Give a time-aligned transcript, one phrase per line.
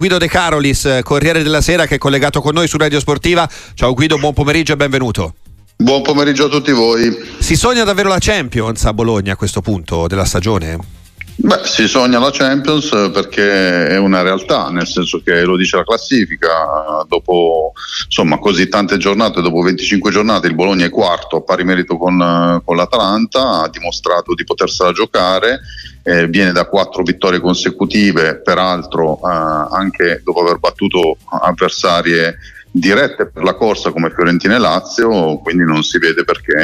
[0.00, 3.50] Guido De Carolis, Corriere della Sera, che è collegato con noi su Radio Sportiva.
[3.74, 5.34] Ciao Guido, buon pomeriggio e benvenuto.
[5.74, 7.18] Buon pomeriggio a tutti voi.
[7.40, 10.78] Si sogna davvero la Champions a Bologna a questo punto della stagione?
[11.40, 15.84] Beh, si sogna la Champions perché è una realtà, nel senso che lo dice la
[15.84, 17.74] classifica, dopo
[18.06, 22.60] insomma, così tante giornate, dopo 25 giornate il Bologna è quarto a pari merito con,
[22.64, 25.60] con l'Atalanta, ha dimostrato di potersela giocare
[26.08, 32.36] eh, viene da quattro vittorie consecutive, peraltro eh, anche dopo aver battuto avversarie
[32.70, 36.54] dirette per la corsa come Fiorentina e Lazio, quindi non si vede perché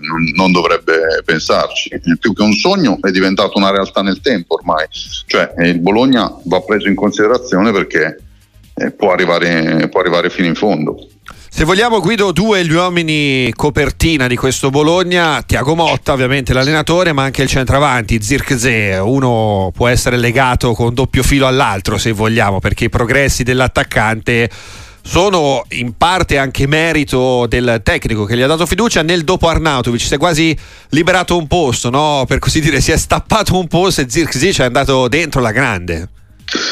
[0.00, 2.00] non, non, dovrebbe pensarci.
[2.18, 4.86] Più che un sogno è diventato una realtà nel tempo ormai,
[5.26, 8.20] cioè il Bologna va preso in considerazione perché
[8.74, 11.06] eh, può, arrivare, può arrivare fino in fondo.
[11.54, 17.24] Se vogliamo Guido, due gli uomini copertina di questo Bologna, Tiago Motta ovviamente l'allenatore, ma
[17.24, 22.84] anche il centravanti, Zirkzee, uno può essere legato con doppio filo all'altro se vogliamo, perché
[22.84, 24.48] i progressi dell'attaccante
[25.02, 30.00] sono in parte anche merito del tecnico che gli ha dato fiducia nel dopo Arnautovic
[30.00, 30.56] si è quasi
[30.90, 32.24] liberato un posto no?
[32.26, 35.50] per così dire si è stappato un posto e Zirkzee ci è andato dentro la
[35.50, 36.08] grande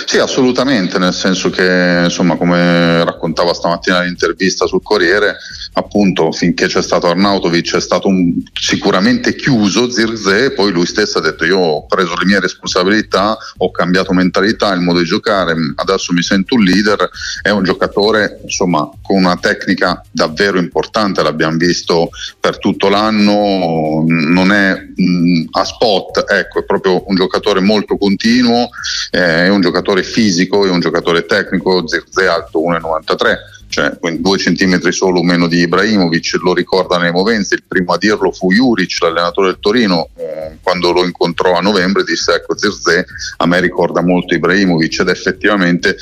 [0.04, 5.36] sì, assolutamente, nel senso che, insomma, come raccontava stamattina l'intervista sul Corriere,
[5.74, 11.20] appunto, finché c'è stato Arnautovic è stato un, sicuramente chiuso Zirze, poi lui stesso ha
[11.20, 16.12] detto io ho preso le mie responsabilità, ho cambiato mentalità, il modo di giocare, adesso
[16.12, 17.08] mi sento un leader,
[17.42, 24.52] è un giocatore, insomma, con una tecnica davvero importante, l'abbiamo visto per tutto l'anno, non
[24.52, 28.68] è mh, a spot, ecco, è proprio un giocatore molto continuo,
[29.10, 34.92] eh, è un giocatore fisico e un giocatore tecnico, Zirze alto 1,93 cioè due centimetri
[34.92, 39.46] solo meno di Ibrahimovic, lo ricorda nei movenze, il primo a dirlo fu Juric, l'allenatore
[39.48, 44.34] del Torino, eh, quando lo incontrò a novembre disse ecco Zirze a me ricorda molto
[44.34, 45.96] Ibrahimovic ed effettivamente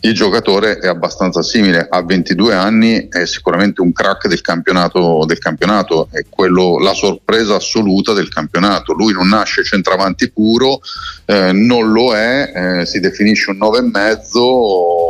[0.00, 5.38] il giocatore è abbastanza simile, ha 22 anni, è sicuramente un crack del campionato, del
[5.38, 10.80] campionato è quello, la sorpresa assoluta del campionato, lui non nasce centravanti puro,
[11.26, 15.01] eh, non lo è, eh, si definisce un 9,5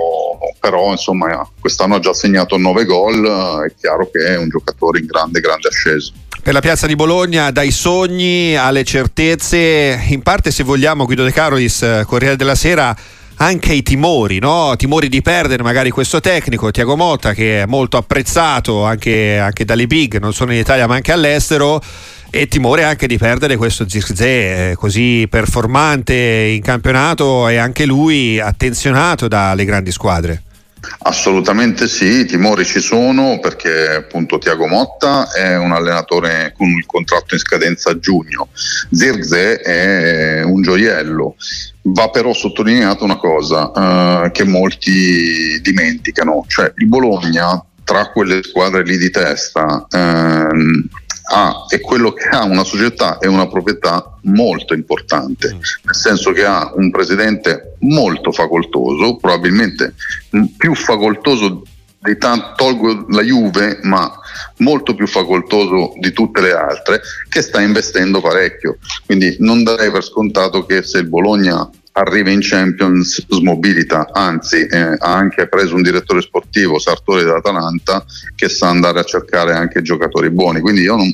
[0.63, 5.07] però insomma quest'anno ha già segnato 9 gol, è chiaro che è un giocatore in
[5.07, 6.13] grande, grande ascesa.
[6.41, 11.33] Per la piazza di Bologna, dai sogni alle certezze, in parte se vogliamo Guido De
[11.33, 12.97] Carolis, Corriere della Sera,
[13.37, 14.77] anche i timori, no?
[14.77, 19.89] timori di perdere magari questo tecnico, Tiago Motta, che è molto apprezzato anche, anche dalle
[19.89, 21.83] big, non solo in Italia ma anche all'estero
[22.31, 28.41] e timore anche di perdere questo Zirkzee eh, così performante in campionato e anche lui
[28.41, 30.43] attenzionato dalle grandi squadre.
[31.05, 36.87] Assolutamente sì, i timori ci sono perché appunto Tiago Motta è un allenatore con il
[36.87, 38.49] contratto in scadenza a giugno,
[38.91, 41.37] Zirze è un gioiello.
[41.85, 48.85] Va però sottolineato una cosa eh, che molti dimenticano, cioè il Bologna tra quelle squadre
[48.85, 50.89] lì di testa ehm,
[51.35, 55.59] ha, è quello che ha una società e una proprietà molto importante, mm.
[55.85, 59.95] nel senso che ha un presidente molto facoltoso, probabilmente
[60.57, 61.63] più facoltoso
[61.99, 64.13] di tanto, tolgo la Juve, ma
[64.59, 68.79] molto più facoltoso di tutte le altre, che sta investendo parecchio.
[69.07, 74.97] Quindi non darei per scontato che se il Bologna arriva in Champions smobilita, anzi eh,
[74.99, 78.05] ha anche preso un direttore sportivo, Sartori dell'Atalanta,
[78.35, 80.61] che sa andare a cercare anche giocatori buoni.
[80.61, 81.07] Quindi non,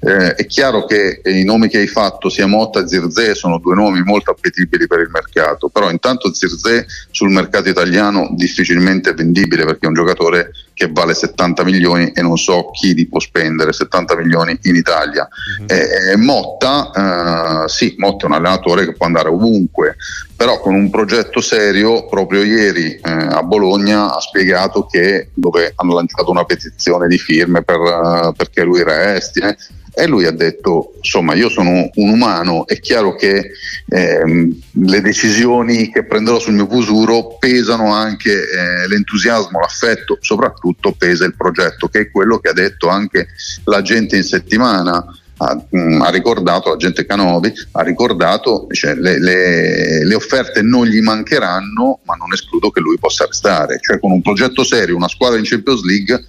[0.00, 3.74] eh, è chiaro che i nomi che hai fatto, sia Motta e Zirze, sono due
[3.74, 9.86] nomi molto appetibili per il mercato, però intanto Zirze sul mercato italiano difficilmente vendibile perché
[9.86, 14.16] è un giocatore che vale 70 milioni e non so chi li può spendere 70
[14.16, 15.28] milioni in Italia.
[15.60, 15.68] Mm-hmm.
[15.68, 19.96] Eh, Motta, eh, sì, Motta è un allenatore che può andare ovunque,
[20.36, 25.94] però con un progetto serio, proprio ieri eh, a Bologna ha spiegato che dove hanno
[25.94, 29.40] lanciato una petizione di firme per, uh, perché lui resti.
[29.40, 29.56] Eh,
[29.96, 33.52] e lui ha detto, insomma, io sono un umano, è chiaro che
[33.88, 41.24] ehm, le decisioni che prenderò sul mio futuro pesano anche eh, l'entusiasmo, l'affetto, soprattutto pesa
[41.24, 43.28] il progetto, che è quello che ha detto anche
[43.64, 45.04] la gente in settimana.
[45.36, 50.62] Ha, mh, mm, ha, ricordato, la gente Canovi ha ricordato cioè, le, le, le, offerte
[50.62, 53.78] non gli mancheranno ma non escludo che lui possa restare.
[53.80, 56.24] Cioè con un progetto serio, una squadra in Champions League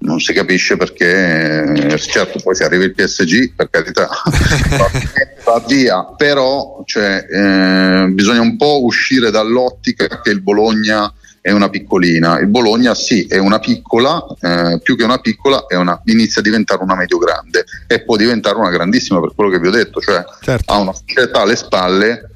[0.00, 4.08] non si capisce perché, certo poi se arriva il PSG, per carità,
[5.44, 11.68] va via, però cioè, eh, bisogna un po' uscire dall'ottica che il Bologna è una
[11.68, 12.38] piccolina.
[12.38, 16.82] Il Bologna sì, è una piccola, eh, più che una piccola, una, inizia a diventare
[16.82, 20.72] una medio-grande e può diventare una grandissima per quello che vi ho detto, cioè certo.
[20.72, 22.30] ha una società alle spalle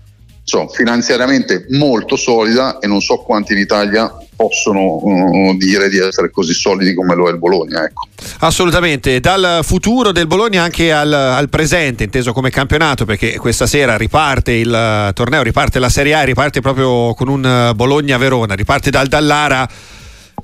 [0.45, 6.31] so, finanziariamente molto solida e non so quanti in Italia possono uh, dire di essere
[6.31, 7.85] così solidi come lo è il Bologna.
[7.85, 8.09] Ecco.
[8.41, 13.97] Assolutamente, dal futuro del Bologna anche al, al, presente, inteso come campionato, perché questa sera
[13.97, 19.69] riparte il torneo, riparte la Serie A, riparte proprio con un Bologna-Verona, riparte dal Dallara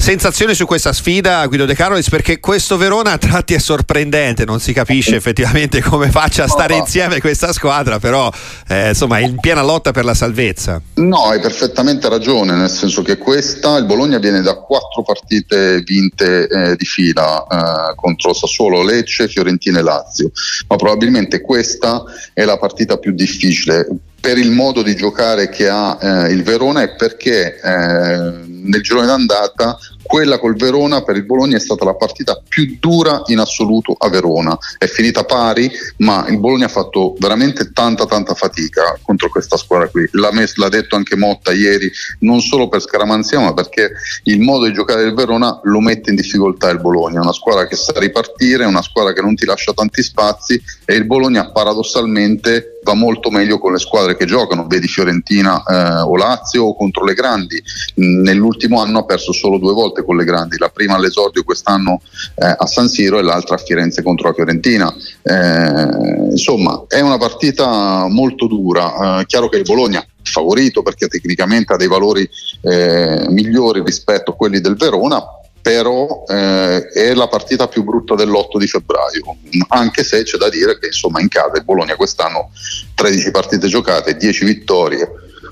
[0.01, 2.09] sensazione su questa sfida Guido De Carolis?
[2.09, 6.75] Perché questo Verona a tratti è sorprendente non si capisce effettivamente come faccia a stare
[6.75, 8.31] insieme questa squadra però
[8.69, 10.81] eh, insomma è in piena lotta per la salvezza.
[10.95, 16.49] No hai perfettamente ragione nel senso che questa il Bologna viene da quattro partite vinte
[16.49, 20.31] eh, di fila eh, contro Sassuolo, Lecce, Fiorentina e Lazio.
[20.69, 22.03] Ma probabilmente questa
[22.33, 23.87] è la partita più difficile
[24.21, 29.07] per il modo di giocare che ha eh, il Verona e perché eh, nel girone
[29.07, 33.95] d'andata quella col Verona per il Bologna è stata la partita più dura in assoluto
[33.97, 34.59] a Verona.
[34.77, 39.89] È finita pari, ma il Bologna ha fatto veramente tanta tanta fatica contro questa squadra
[39.89, 40.09] qui.
[40.13, 41.89] L'ha, messo, l'ha detto anche Motta ieri,
[42.21, 43.93] non solo per scaramanzia, ma perché
[44.25, 47.21] il modo di giocare del Verona lo mette in difficoltà il Bologna.
[47.21, 50.61] È una squadra che sa ripartire, è una squadra che non ti lascia tanti spazi
[50.85, 56.01] e il Bologna paradossalmente va molto meglio con le squadre che giocano, vedi Fiorentina eh,
[56.01, 57.63] o Lazio o contro le grandi.
[57.97, 62.01] Nell'ultimo anno ha perso solo due volte con le grandi, la prima all'esordio quest'anno
[62.37, 64.95] eh, a San Siro e l'altra a Firenze contro la Fiorentina.
[65.23, 69.21] Eh, insomma, è una partita molto dura.
[69.21, 72.29] Eh, chiaro che il Bologna favorito perché tecnicamente ha dei valori
[72.63, 75.23] eh, migliori rispetto a quelli del Verona,
[75.63, 79.37] però eh, è la partita più brutta dell'8 di febbraio,
[79.69, 82.51] anche se c'è da dire che insomma in casa il Bologna quest'anno
[82.95, 85.09] 13 partite giocate, 10 vittorie,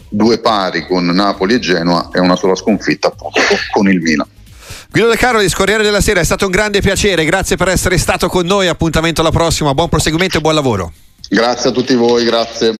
[0.08, 3.40] due pari con Napoli e Genoa e una sola sconfitta appunto
[3.72, 4.28] con il Milan.
[4.90, 7.98] Guido De Caro di Scorriere della Sera, è stato un grande piacere, grazie per essere
[7.98, 10.92] stato con noi, appuntamento alla prossima, buon proseguimento e buon lavoro.
[11.28, 12.74] Grazie a tutti voi, grazie.